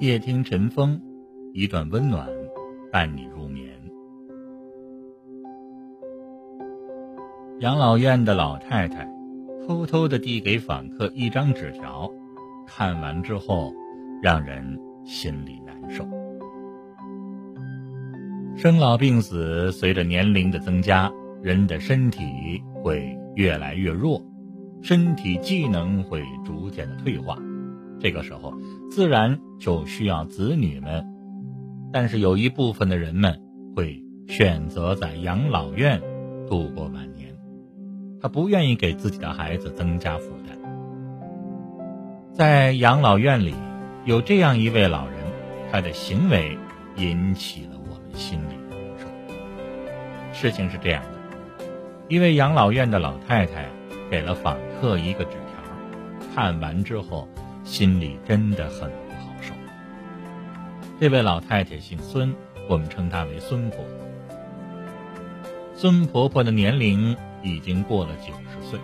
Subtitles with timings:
[0.00, 0.98] 夜听晨风，
[1.52, 2.26] 一段温暖
[2.90, 3.68] 伴你入眠。
[7.58, 9.06] 养老院的老太太
[9.66, 12.10] 偷偷的递给访客一张纸条，
[12.66, 13.74] 看完之后
[14.22, 16.08] 让人心里难受。
[18.56, 21.12] 生老病死随着年龄的增加，
[21.42, 22.24] 人的身体
[22.82, 24.24] 会越来越弱，
[24.80, 27.36] 身体机能会逐渐的退化。
[27.98, 28.54] 这个时候，
[28.90, 31.06] 自然就需要子女们，
[31.92, 33.40] 但是有一部分的人们
[33.76, 36.02] 会选择在养老院
[36.48, 37.32] 度过晚年，
[38.20, 40.58] 他不愿意给自己的孩子增加负担。
[42.32, 43.54] 在养老院里，
[44.04, 45.18] 有这样一位老人，
[45.70, 46.58] 他的行为
[46.96, 49.06] 引起了我们心里的难受。
[50.32, 51.64] 事情是这样的，
[52.08, 53.68] 一位养老院的老太太
[54.10, 57.28] 给了访客一个纸条，看完之后。
[57.70, 59.54] 心里真的很不好受。
[60.98, 62.34] 这位老太太姓孙，
[62.68, 63.86] 我们称她为孙婆婆。
[65.76, 68.80] 孙婆婆的年龄已经过了九十岁，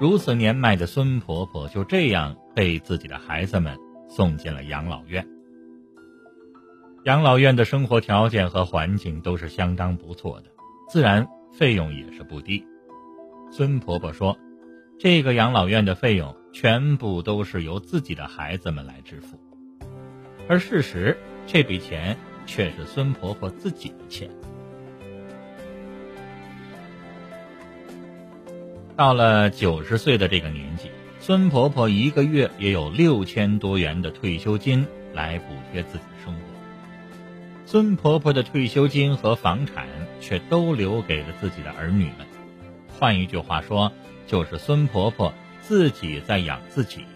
[0.00, 5.28] 如此年迈的孙婆婆就这样被自己的孩子们送进了养老院。
[7.04, 10.46] 养老院的生活条件和环境都是相当不错的，
[10.88, 12.66] 自然费用也是不低。
[13.52, 14.38] 孙婆婆说
[14.98, 19.40] ：“这个养老院的费用。”全部都是由自己的孩子们来支付，
[20.48, 24.30] 而事实，这笔钱却是孙婆婆自己的钱。
[28.94, 36.40] 到了九十岁的这个年纪，孙婆婆一个月也有六千多元的退休金来补贴自己的生活。
[37.66, 39.88] 孙婆婆的退休金和房产
[40.20, 42.24] 却都留给了自己的儿女们。
[42.96, 43.90] 换一句话说，
[44.28, 45.34] 就是孙婆婆。
[45.66, 47.06] 自己在养自己。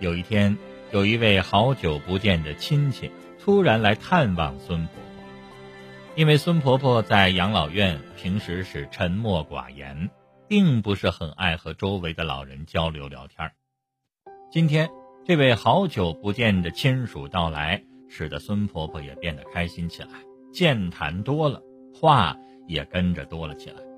[0.00, 0.58] 有一天，
[0.90, 5.02] 有一位好久不见的亲戚突然来探望孙婆婆，
[6.16, 10.10] 因为孙婆婆在养老院平时是沉默寡言，
[10.48, 13.52] 并不是很爱和周围的老人交流聊天。
[14.50, 14.90] 今天，
[15.24, 20.08] 这位好久不见的亲属到来，使得孙婆婆也变得开心起来，
[20.52, 21.62] 健谈多了，
[21.94, 23.89] 话也跟着多了起来。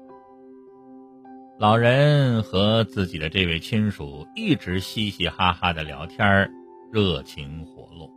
[1.58, 6.50] 老人和自己的这位亲属一直嘻嘻哈哈的聊天
[6.90, 8.10] 热情活络。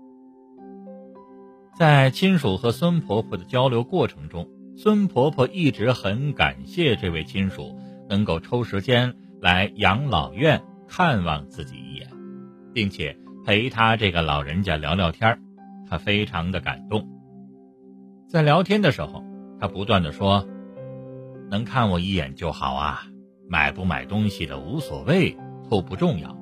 [1.77, 7.77] 在亲属和孙婆婆的交流过程中，孙婆婆一直很感谢这位亲属
[8.09, 12.09] 能够抽时间来养老院看望自己一眼，
[12.73, 13.15] 并且
[13.45, 15.37] 陪他这个老人家聊聊天
[15.87, 17.07] 她非常的感动。
[18.27, 19.23] 在聊天的时候，
[19.59, 20.47] 她不断的说
[21.51, 23.05] ：“能看我一眼就好啊。”
[23.47, 25.37] 买不买东西的无所谓，
[25.69, 26.35] 都不重要。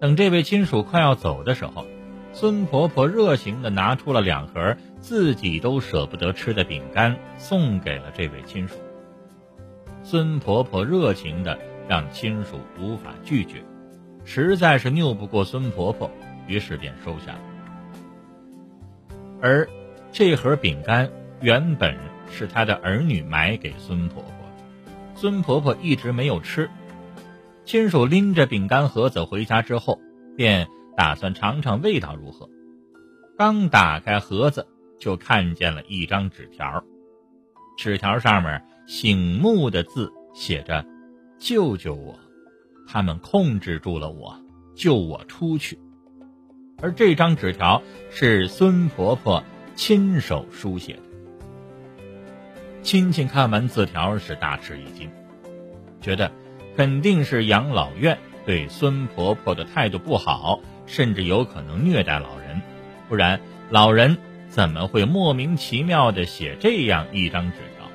[0.00, 1.86] 等这位亲属快要走的时候，
[2.32, 8.76] 孙婆婆热情的拿出了两盒自己都舍不得吃的饼干，送给了这位亲属。
[10.02, 13.62] 孙婆婆热情的让亲属无法拒绝，
[14.24, 16.10] 实在是拗不过孙婆婆，
[16.46, 17.40] 于是便收下了。
[19.40, 19.68] 而
[20.10, 21.10] 这盒饼干
[21.40, 21.96] 原本
[22.30, 24.41] 是她的儿女买给孙婆婆。
[25.22, 26.68] 孙婆婆一直没有吃，
[27.64, 30.00] 亲属拎着饼干盒子回家之后，
[30.36, 30.66] 便
[30.96, 32.50] 打算尝尝味道如何。
[33.38, 34.66] 刚打开盒子，
[34.98, 36.82] 就看见了一张纸条，
[37.78, 40.84] 纸条上面醒目的字写着
[41.38, 42.18] ：“救救我！
[42.88, 44.36] 他们控制住了我，
[44.74, 45.78] 救我出去。”
[46.82, 49.44] 而这张纸条是孙婆婆
[49.76, 51.11] 亲手书写的。
[52.82, 55.08] 亲戚看完字条是大吃一惊，
[56.00, 56.32] 觉得
[56.76, 62.60] 肯定是养老院对孙婆婆的态度不好，甚至有可能虐待老人，
[63.08, 63.40] 不然
[63.70, 67.88] 老人怎么会莫名其妙的写这样一张纸条？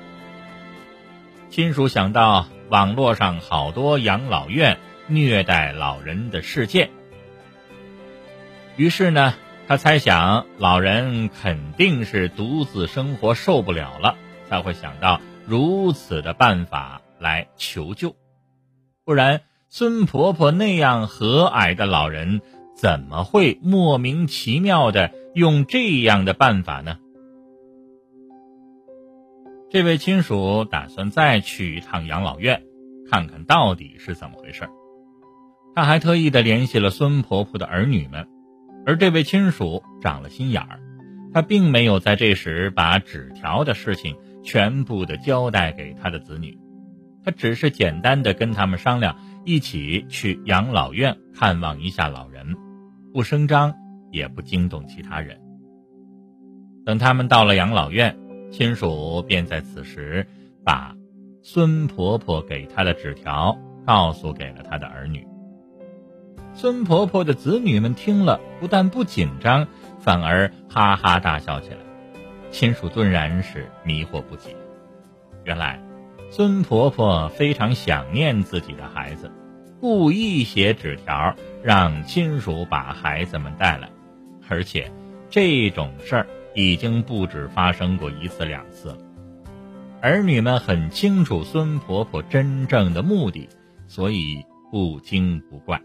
[1.50, 6.88] 亲属想到网络上好多养老院虐待老人的事件，
[8.76, 9.34] 于是呢，
[9.68, 14.16] 他猜想老人肯定是独自生活受不了了。
[14.48, 18.16] 才会想到如此的办法来求救，
[19.04, 22.40] 不然孙婆婆那样和蔼的老人
[22.74, 26.98] 怎么会莫名其妙的用这样的办法呢？
[29.70, 32.62] 这位亲属打算再去一趟养老院，
[33.10, 34.68] 看看到底是怎么回事。
[35.74, 38.26] 他还特意的联系了孙婆婆的儿女们，
[38.86, 40.80] 而这位亲属长了心眼儿，
[41.34, 44.16] 他并没有在这时把纸条的事情。
[44.48, 46.58] 全部的交代给他的子女，
[47.22, 49.14] 他只是简单的跟他们商量，
[49.44, 52.56] 一起去养老院看望一下老人，
[53.12, 53.74] 不声张，
[54.10, 55.38] 也不惊动其他人。
[56.86, 58.16] 等他们到了养老院，
[58.50, 60.26] 亲属便在此时
[60.64, 60.96] 把
[61.42, 65.28] 孙婆婆给他的纸条告诉给了他的儿女。
[66.54, 69.68] 孙婆婆的子女们听了，不但不紧张，
[70.00, 71.87] 反而哈哈大笑起来。
[72.50, 74.56] 亲属顿然是迷惑不解。
[75.44, 75.82] 原来，
[76.30, 79.30] 孙婆婆非常想念自己的孩子，
[79.80, 83.88] 故意写纸条让亲属把孩子们带来，
[84.48, 84.90] 而且
[85.30, 88.98] 这种事儿已经不止发生过一次两次了。
[90.00, 93.48] 儿女们很清楚孙婆婆真正的目的，
[93.86, 95.80] 所以不惊不怪。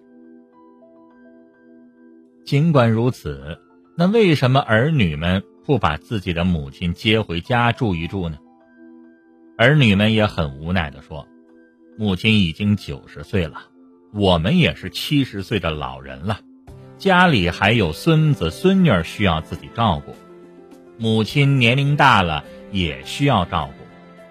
[2.45, 3.57] 尽管如此，
[3.95, 8.37] 那为什么儿女们不把自己的母亲接回家住一住呢？
[9.57, 11.27] 儿女们也很无奈地说
[11.97, 13.67] ：“母亲已经九十岁了，
[14.13, 16.39] 我们也是七十岁的老人了，
[16.97, 20.13] 家里还有孙子孙女需要自己照顾，
[20.97, 23.85] 母亲年龄大了也需要照顾，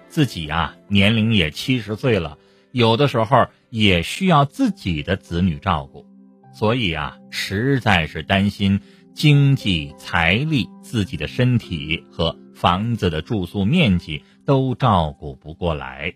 [0.09, 2.37] 自己呀年龄也七十岁了，
[2.71, 6.05] 有的时候也需要自己的子女照顾。”
[6.53, 8.79] 所以啊，实在是担心
[9.13, 16.13] 经济、财力、自己的身体和房子的住宿面积都照顾不过来。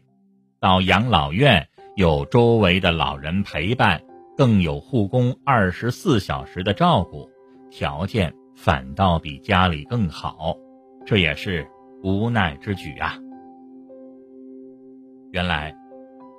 [0.60, 4.02] 到养老院有周围的老人陪伴，
[4.36, 7.30] 更有护工二十四小时的照顾，
[7.70, 10.58] 条件反倒比家里更好，
[11.06, 11.68] 这也是
[12.04, 13.18] 无奈之举啊。
[15.32, 15.76] 原来，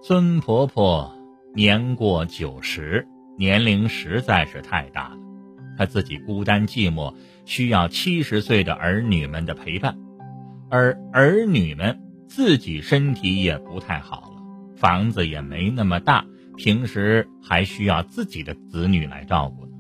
[0.02, 1.14] 孙婆婆
[1.54, 3.06] 年过九十。
[3.38, 5.16] 年龄实在是太大了，
[5.78, 7.14] 他自己孤单寂寞，
[7.46, 9.96] 需要七十岁的儿女们的陪伴，
[10.68, 14.42] 而儿女们自己身体也不太好了，
[14.76, 16.26] 房子也没那么大，
[16.56, 19.72] 平时还需要自己的子女来照顾呢。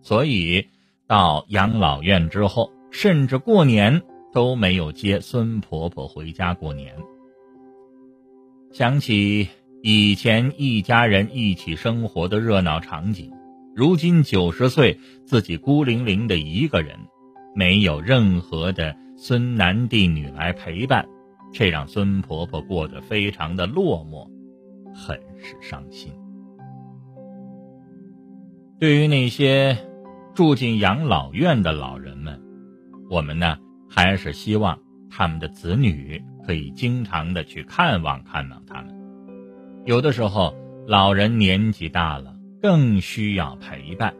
[0.00, 0.68] 所以
[1.08, 4.02] 到养老院之后，甚至过年
[4.32, 6.94] 都没有接孙婆婆回家过年。
[8.72, 9.48] 想起。
[9.82, 13.30] 以前一家人一起生活的热闹场景，
[13.76, 16.96] 如今九十岁自己孤零零的一个人，
[17.54, 21.06] 没有任何的孙男弟女来陪伴，
[21.52, 24.30] 这让孙婆婆过得非常的落寞，
[24.94, 26.10] 很是伤心。
[28.80, 29.76] 对于那些
[30.34, 32.40] 住进养老院的老人们，
[33.10, 33.58] 我们呢
[33.90, 34.78] 还是希望
[35.10, 38.96] 他们的子女可以经常的去看望看望他们。
[39.84, 40.54] 有的时候，
[40.86, 42.35] 老人年纪大了，
[42.66, 44.12] 更需要陪伴。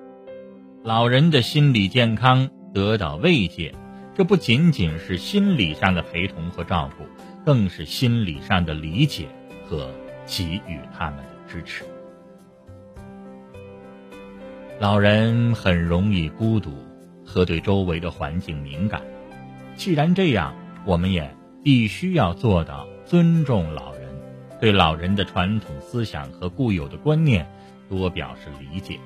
[0.85, 3.75] 老人的心理健康得到慰藉，
[4.15, 7.05] 这不仅仅是心理上的陪同和照顾，
[7.45, 9.27] 更是心理上的理解
[9.69, 9.91] 和
[10.27, 11.83] 给予他们的支持。
[14.79, 16.71] 老人很容易孤独
[17.25, 19.03] 和对周围的环境敏感，
[19.75, 20.55] 既然这样，
[20.85, 21.35] 我们也
[21.65, 24.07] 必须要做到尊重老人。
[24.61, 27.45] 对老人的传统思想和固有的观念
[27.89, 28.99] 多表示理解，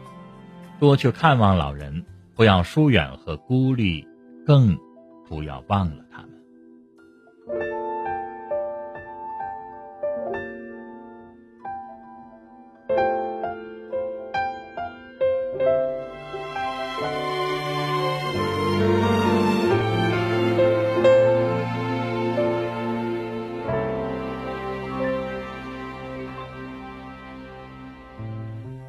[0.79, 2.05] 多去看望老人，
[2.35, 4.07] 不要疏远和孤立，
[4.47, 4.77] 更
[5.29, 6.31] 不要忘了他们。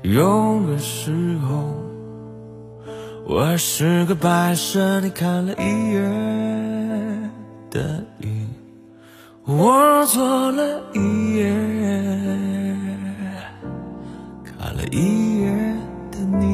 [0.04, 1.76] 有个时候，
[3.28, 7.32] 我是个白色，你看了一眼
[7.70, 8.48] 的雨，
[9.46, 11.54] 我做了一夜，
[14.44, 15.52] 看了一夜
[16.12, 16.52] 的你。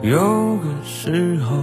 [0.00, 1.54] 有个时候，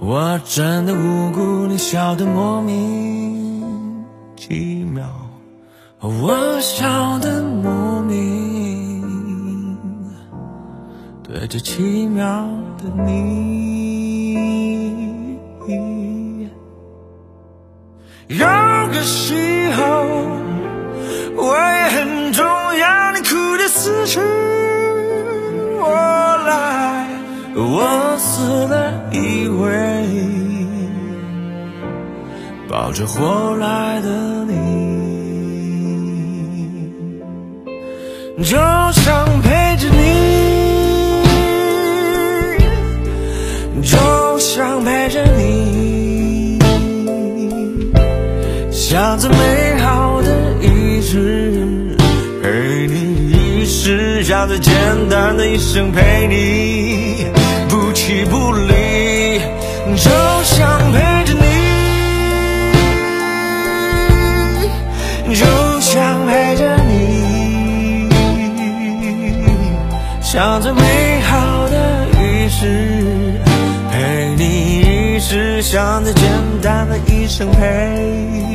[0.00, 3.43] 我真的无辜，你笑得莫名
[4.46, 5.02] 奇妙。
[6.00, 9.02] 我笑得莫名，
[11.22, 12.46] 对着奇妙
[12.76, 14.34] 的你。
[18.28, 18.46] 有
[18.92, 19.82] 个时候，
[21.36, 24.20] 我也很重要，你哭的死去
[25.80, 25.88] 活
[26.46, 27.08] 来，
[27.56, 29.72] 我死了一回，
[32.74, 34.08] 抱着活来的
[34.46, 34.52] 你。
[38.42, 38.56] 就
[38.92, 40.02] 想陪着你，
[43.80, 43.96] 就
[44.40, 46.58] 想陪着你，
[48.72, 50.28] 想着美好的
[50.60, 51.96] 一世，
[52.42, 54.74] 陪你一世想最简
[55.08, 57.28] 单的一生陪你，
[57.68, 59.38] 不弃不离，
[59.96, 60.10] 就
[60.42, 61.03] 像陪
[70.34, 72.66] 想着美好的仪式，
[73.88, 76.28] 陪你一世，想着简
[76.60, 78.53] 单的一生陪。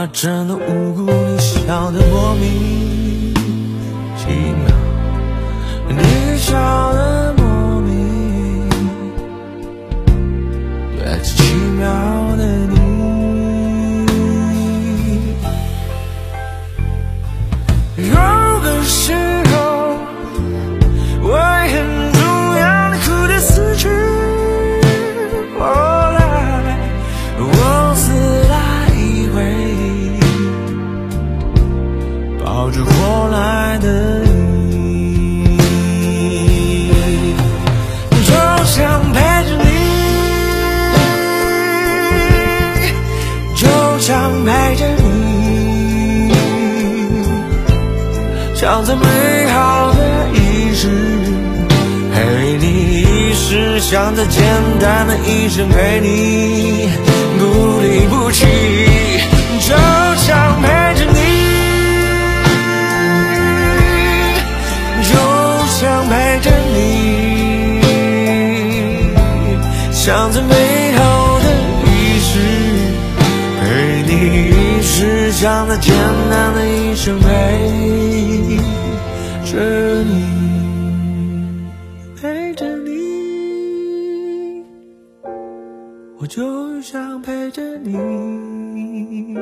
[0.00, 3.34] 他真的无辜，你笑得莫名
[4.16, 4.64] 其妙，
[5.90, 6.56] 你笑
[6.94, 7.09] 得
[48.80, 49.98] 像最美好的
[50.32, 50.88] 仪式，
[52.14, 54.42] 陪你一世，像最简
[54.80, 56.88] 单的一生陪你，
[57.38, 57.44] 不
[57.82, 58.46] 离不弃，
[59.60, 59.74] 就
[60.16, 61.18] 像陪着你，
[65.02, 65.12] 就
[65.78, 67.82] 像陪着你，
[69.92, 70.54] 像最美
[70.96, 71.44] 好的
[71.84, 72.38] 仪式，
[73.60, 74.10] 陪你
[74.48, 75.94] 一世，像最简
[76.30, 77.28] 单的一生陪
[79.50, 79.58] 着
[80.04, 81.66] 你，
[82.14, 84.64] 陪着你，
[86.18, 89.34] 我就想陪着你，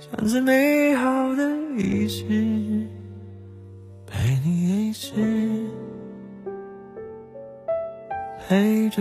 [0.00, 2.24] 像最美好的仪式，
[4.08, 5.12] 陪你一世，
[8.48, 9.00] 陪着